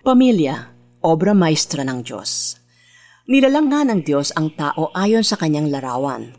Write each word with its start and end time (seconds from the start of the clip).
Pamilya, 0.00 0.72
obra 1.04 1.36
maestra 1.36 1.84
ng 1.84 2.00
Diyos. 2.00 2.56
Nilalang 3.28 3.68
nga 3.68 3.84
ng 3.84 4.00
Diyos 4.00 4.32
ang 4.32 4.48
tao 4.56 4.88
ayon 4.96 5.20
sa 5.20 5.36
kanyang 5.36 5.68
larawan. 5.68 6.32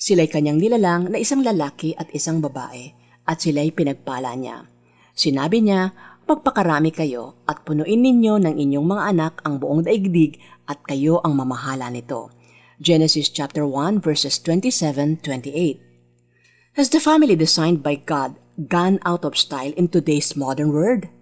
Sila'y 0.00 0.32
kanyang 0.32 0.56
nilalang 0.56 1.12
na 1.12 1.20
isang 1.20 1.44
lalaki 1.44 1.92
at 1.92 2.08
isang 2.16 2.40
babae 2.40 2.96
at 3.28 3.36
sila'y 3.36 3.76
pinagpala 3.76 4.32
niya. 4.32 4.64
Sinabi 5.12 5.60
niya, 5.60 5.92
Pagpakarami 6.24 6.96
kayo 6.96 7.36
at 7.44 7.68
punuin 7.68 8.00
ninyo 8.00 8.40
ng 8.40 8.56
inyong 8.56 8.86
mga 8.88 9.02
anak 9.12 9.34
ang 9.44 9.60
buong 9.60 9.84
daigdig 9.84 10.40
at 10.64 10.80
kayo 10.88 11.20
ang 11.20 11.36
mamahala 11.36 11.92
nito. 11.92 12.32
Genesis 12.80 13.28
chapter 13.28 13.68
1 13.68 14.00
verses 14.00 14.40
27-28 14.40 16.80
Has 16.80 16.88
the 16.88 16.96
family 16.96 17.36
designed 17.36 17.84
by 17.84 18.00
God 18.00 18.40
gone 18.56 19.04
out 19.04 19.28
of 19.28 19.36
style 19.36 19.76
in 19.76 19.92
today's 19.92 20.32
modern 20.32 20.72
world? 20.72 21.12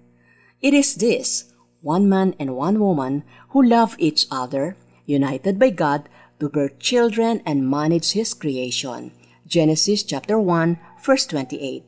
It 0.61 0.77
is 0.77 1.01
this 1.01 1.49
one 1.81 2.05
man 2.09 2.37
and 2.39 2.53
one 2.53 2.81
woman 2.81 3.25
who 3.57 3.65
love 3.65 3.97
each 3.97 4.29
other, 4.31 4.77
united 5.07 5.59
by 5.59 5.73
God 5.73 6.09
to 6.39 6.53
bear 6.53 6.69
children 6.77 7.41
and 7.49 7.65
manage 7.65 8.13
His 8.13 8.37
creation. 8.37 9.13
Genesis 9.49 10.05
chapter 10.05 10.39
1, 10.39 10.79
verse 11.01 11.25
28. 11.27 11.85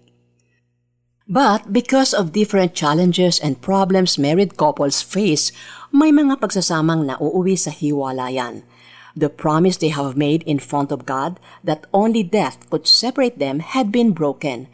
But 1.29 1.73
because 1.73 2.13
of 2.17 2.33
different 2.33 2.75
challenges 2.75 3.39
and 3.39 3.61
problems 3.61 4.19
married 4.19 4.57
couples 4.57 5.05
face, 5.05 5.53
may 5.93 6.09
mga 6.09 6.41
pagsasamang 6.41 7.13
nauuwi 7.13 7.61
sa 7.61 7.71
hiwalayan. 7.71 8.65
The 9.13 9.29
promise 9.29 9.77
they 9.77 9.93
have 9.93 10.17
made 10.17 10.43
in 10.49 10.57
front 10.57 10.91
of 10.91 11.05
God 11.05 11.37
that 11.63 11.85
only 11.93 12.25
death 12.25 12.65
could 12.73 12.89
separate 12.89 13.37
them 13.37 13.61
had 13.61 13.93
been 13.93 14.17
broken. 14.17 14.73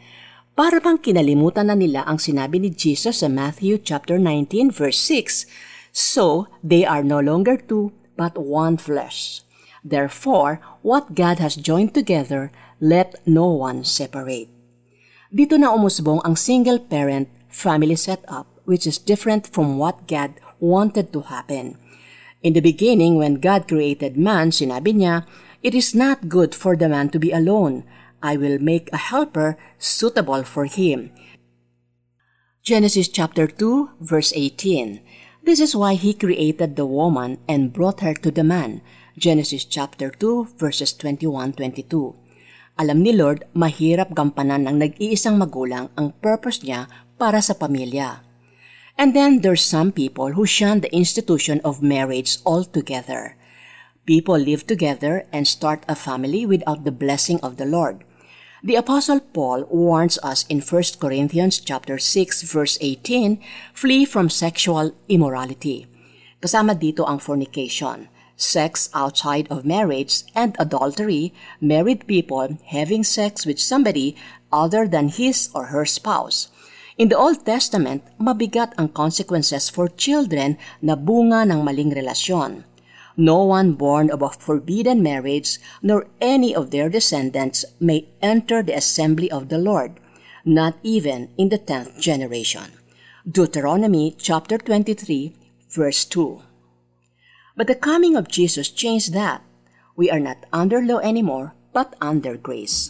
Para 0.59 0.83
bang 0.83 0.99
kinalimutan 0.99 1.71
na 1.71 1.75
nila 1.79 2.03
ang 2.03 2.19
sinabi 2.19 2.59
ni 2.59 2.67
Jesus 2.67 3.23
sa 3.23 3.31
Matthew 3.31 3.79
chapter 3.79 4.19
19 4.19 4.75
verse 4.75 4.99
6, 5.07 5.47
So 5.95 6.51
they 6.59 6.83
are 6.83 6.99
no 6.99 7.23
longer 7.23 7.55
two, 7.55 7.95
but 8.19 8.35
one 8.35 8.75
flesh. 8.75 9.39
Therefore, 9.87 10.59
what 10.83 11.15
God 11.15 11.39
has 11.39 11.55
joined 11.55 11.95
together, 11.95 12.51
let 12.83 13.23
no 13.23 13.47
one 13.47 13.87
separate. 13.87 14.51
Dito 15.31 15.55
na 15.55 15.71
umusbong 15.71 16.19
ang 16.27 16.35
single-parent 16.35 17.31
family 17.47 17.95
setup 17.95 18.43
which 18.67 18.83
is 18.83 18.99
different 18.99 19.47
from 19.47 19.79
what 19.79 20.11
God 20.11 20.43
wanted 20.59 21.15
to 21.15 21.31
happen. 21.31 21.79
In 22.43 22.51
the 22.51 22.59
beginning, 22.59 23.15
when 23.15 23.39
God 23.39 23.71
created 23.71 24.19
man, 24.19 24.51
sinabi 24.51 24.91
niya, 24.91 25.23
It 25.63 25.71
is 25.71 25.95
not 25.95 26.27
good 26.27 26.51
for 26.51 26.75
the 26.75 26.91
man 26.91 27.15
to 27.15 27.19
be 27.19 27.31
alone. 27.31 27.87
I 28.21 28.35
will 28.35 28.59
make 28.59 28.89
a 28.91 28.99
helper 28.99 29.57
suitable 29.77 30.43
for 30.43 30.65
him. 30.65 31.11
Genesis 32.63 33.07
chapter 33.07 33.47
2, 33.47 34.03
verse 34.03 34.33
18. 34.35 35.01
This 35.43 35.59
is 35.59 35.75
why 35.75 35.95
he 35.95 36.13
created 36.13 36.75
the 36.75 36.85
woman 36.85 37.39
and 37.47 37.73
brought 37.73 38.01
her 38.01 38.13
to 38.13 38.29
the 38.29 38.43
man. 38.43 38.81
Genesis 39.17 39.63
chapter 39.65 40.11
2, 40.11 40.59
verses 40.59 40.93
21-22. 40.93 42.15
Alam 42.79 43.03
ni 43.03 43.11
Lord, 43.11 43.43
mahirap 43.55 44.15
gampanan 44.15 44.67
ng 44.67 44.79
nag-iisang 44.79 45.35
magulang 45.35 45.91
ang 45.99 46.15
purpose 46.23 46.63
niya 46.63 46.87
para 47.19 47.43
sa 47.43 47.55
pamilya. 47.55 48.23
And 48.99 49.15
then 49.15 49.39
there's 49.43 49.63
some 49.63 49.95
people 49.95 50.35
who 50.35 50.43
shun 50.43 50.83
the 50.83 50.91
institution 50.91 51.63
of 51.63 51.83
marriage 51.83 52.39
altogether. 52.43 53.39
People 54.03 54.39
live 54.39 54.67
together 54.67 55.23
and 55.31 55.47
start 55.47 55.87
a 55.87 55.95
family 55.95 56.43
without 56.43 56.83
the 56.83 56.91
blessing 56.91 57.39
of 57.39 57.55
the 57.55 57.67
Lord. 57.67 58.03
The 58.61 58.75
apostle 58.75 59.21
Paul 59.21 59.63
warns 59.71 60.19
us 60.19 60.43
in 60.51 60.59
1 60.59 60.99
Corinthians 60.99 61.63
chapter 61.63 61.95
6 61.97 62.43
verse 62.43 62.77
18, 62.81 63.39
flee 63.71 64.03
from 64.03 64.27
sexual 64.27 64.91
immorality. 65.07 65.87
Kasama 66.43 66.75
dito 66.75 67.07
ang 67.07 67.23
fornication, 67.23 68.11
sex 68.35 68.91
outside 68.91 69.47
of 69.47 69.63
marriage, 69.63 70.27
and 70.35 70.59
adultery, 70.59 71.31
married 71.63 72.03
people 72.03 72.59
having 72.67 72.99
sex 72.99 73.47
with 73.47 73.63
somebody 73.63 74.19
other 74.51 74.91
than 74.91 75.07
his 75.07 75.47
or 75.55 75.71
her 75.71 75.87
spouse. 75.87 76.51
In 76.99 77.07
the 77.07 77.15
Old 77.15 77.47
Testament, 77.47 78.03
mabigat 78.19 78.75
ang 78.75 78.91
consequences 78.91 79.71
for 79.71 79.87
children 79.87 80.59
na 80.83 80.99
bunga 80.99 81.47
ng 81.47 81.63
maling 81.63 81.95
relasyon. 81.95 82.67
No 83.19 83.43
one 83.43 83.73
born 83.73 84.09
of 84.09 84.21
a 84.21 84.29
forbidden 84.29 85.03
marriage 85.03 85.59
nor 85.83 86.07
any 86.21 86.55
of 86.55 86.71
their 86.71 86.87
descendants 86.87 87.65
may 87.77 88.07
enter 88.21 88.63
the 88.63 88.77
assembly 88.77 89.29
of 89.29 89.49
the 89.49 89.57
Lord, 89.57 89.99
not 90.45 90.77
even 90.83 91.27
in 91.37 91.49
the 91.49 91.57
tenth 91.57 91.99
generation. 91.99 92.71
Deuteronomy 93.29 94.15
chapter 94.17 94.57
23, 94.57 95.35
verse 95.69 96.05
2. 96.05 96.41
But 97.57 97.67
the 97.67 97.75
coming 97.75 98.15
of 98.15 98.29
Jesus 98.29 98.69
changed 98.69 99.11
that. 99.11 99.43
We 99.97 100.09
are 100.09 100.21
not 100.21 100.45
under 100.53 100.81
law 100.81 100.99
anymore, 100.99 101.55
but 101.73 101.97
under 101.99 102.37
grace. 102.37 102.89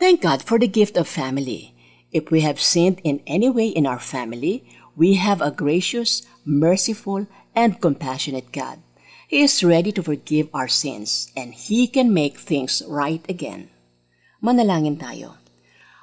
Thank 0.00 0.22
God 0.22 0.42
for 0.42 0.58
the 0.58 0.66
gift 0.66 0.96
of 0.96 1.06
family. 1.06 1.76
If 2.10 2.32
we 2.32 2.40
have 2.40 2.60
sinned 2.60 3.00
in 3.04 3.22
any 3.24 3.48
way 3.48 3.68
in 3.68 3.86
our 3.86 4.00
family, 4.00 4.64
we 4.96 5.14
have 5.14 5.40
a 5.40 5.52
gracious, 5.52 6.26
merciful, 6.44 7.28
and 7.54 7.80
compassionate 7.80 8.50
God. 8.50 8.82
He 9.30 9.46
is 9.46 9.62
ready 9.62 9.94
to 9.94 10.02
forgive 10.02 10.50
our 10.50 10.66
sins, 10.66 11.30
and 11.38 11.54
He 11.54 11.86
can 11.86 12.10
make 12.10 12.34
things 12.34 12.82
right 12.82 13.22
again. 13.30 13.70
Manalangin 14.42 14.98
tayo. 14.98 15.38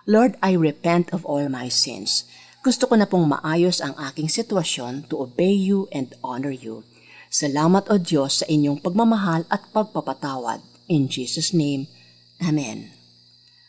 Lord, 0.08 0.40
I 0.40 0.56
repent 0.56 1.12
of 1.12 1.28
all 1.28 1.44
my 1.52 1.68
sins. 1.68 2.24
Gusto 2.64 2.88
ko 2.88 2.96
na 2.96 3.04
pong 3.04 3.28
maayos 3.28 3.84
ang 3.84 4.00
aking 4.00 4.32
sitwasyon 4.32 5.12
to 5.12 5.20
obey 5.20 5.52
you 5.52 5.92
and 5.92 6.16
honor 6.24 6.56
you. 6.56 6.88
Salamat 7.28 7.92
o 7.92 8.00
Diyos 8.00 8.40
sa 8.40 8.46
inyong 8.48 8.80
pagmamahal 8.80 9.44
at 9.52 9.68
pagpapatawad. 9.76 10.64
In 10.88 11.12
Jesus' 11.12 11.52
name, 11.52 11.92
Amen. 12.40 12.96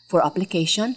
For 0.07 0.23
application, 0.23 0.95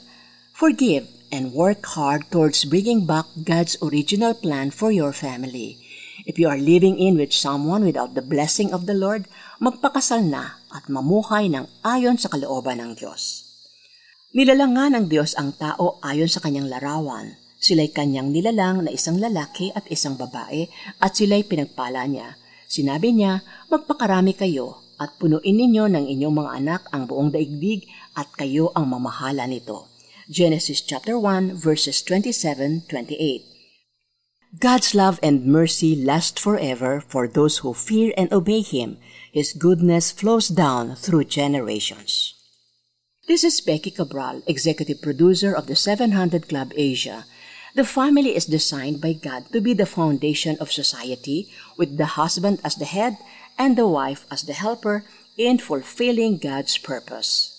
forgive 0.54 1.10
and 1.34 1.50
work 1.50 1.82
hard 1.98 2.30
towards 2.30 2.62
bringing 2.62 3.10
back 3.10 3.26
God's 3.42 3.74
original 3.82 4.38
plan 4.38 4.70
for 4.70 4.94
your 4.94 5.10
family. 5.10 5.82
If 6.22 6.38
you 6.38 6.47
are 6.47 6.59
living 6.59 7.03
in 7.03 7.19
with 7.19 7.34
someone 7.34 7.83
without 7.83 8.15
the 8.15 8.22
blessing 8.22 8.71
of 8.71 8.87
the 8.87 8.94
Lord, 8.94 9.27
magpakasal 9.59 10.22
na 10.22 10.62
at 10.71 10.87
mamuhay 10.87 11.50
ng 11.50 11.66
ayon 11.83 12.15
sa 12.15 12.31
kalooban 12.31 12.78
ng 12.78 12.94
Diyos. 12.94 13.43
Nilalang 14.31 14.78
nga 14.78 14.87
ng 14.88 15.10
Diyos 15.10 15.34
ang 15.34 15.53
tao 15.59 15.99
ayon 16.00 16.31
sa 16.31 16.38
kanyang 16.38 16.71
larawan. 16.71 17.37
Sila'y 17.59 17.91
kanyang 17.91 18.31
nilalang 18.31 18.87
na 18.87 18.91
isang 18.94 19.19
lalaki 19.19 19.75
at 19.75 19.87
isang 19.91 20.15
babae 20.15 20.71
at 21.03 21.12
sila'y 21.15 21.43
pinagpala 21.43 22.06
niya. 22.06 22.39
Sinabi 22.71 23.12
niya, 23.12 23.44
magpakarami 23.69 24.33
kayo 24.39 24.81
at 25.03 25.19
punuin 25.19 25.59
ninyo 25.59 25.91
ng 25.91 26.06
inyong 26.06 26.34
mga 26.39 26.50
anak 26.62 26.83
ang 26.94 27.10
buong 27.10 27.34
daigdig 27.34 27.84
at 28.15 28.31
kayo 28.33 28.71
ang 28.78 28.89
mamahala 28.89 29.44
nito. 29.44 29.91
Genesis 30.31 30.81
chapter 30.87 31.19
1 31.19 31.59
verses 31.59 32.00
27-28. 32.06 33.51
God's 34.58 34.94
love 34.94 35.18
and 35.22 35.46
mercy 35.46 35.96
last 35.96 36.38
forever 36.38 37.00
for 37.00 37.26
those 37.26 37.58
who 37.58 37.72
fear 37.72 38.12
and 38.18 38.30
obey 38.30 38.60
Him. 38.60 38.98
His 39.32 39.54
goodness 39.54 40.12
flows 40.12 40.48
down 40.48 40.94
through 40.94 41.24
generations. 41.24 42.34
This 43.26 43.44
is 43.44 43.62
Becky 43.62 43.91
Cabral, 43.91 44.42
executive 44.46 45.00
producer 45.00 45.54
of 45.54 45.68
the 45.68 45.76
700 45.76 46.50
Club 46.50 46.72
Asia. 46.76 47.24
The 47.74 47.86
family 47.86 48.36
is 48.36 48.44
designed 48.44 49.00
by 49.00 49.14
God 49.14 49.48
to 49.52 49.62
be 49.62 49.72
the 49.72 49.86
foundation 49.86 50.58
of 50.60 50.70
society, 50.70 51.48
with 51.78 51.96
the 51.96 52.20
husband 52.20 52.60
as 52.62 52.76
the 52.76 52.84
head 52.84 53.16
and 53.58 53.78
the 53.78 53.88
wife 53.88 54.26
as 54.30 54.42
the 54.42 54.52
helper 54.52 55.06
in 55.38 55.56
fulfilling 55.56 56.36
God's 56.36 56.76
purpose. 56.76 57.51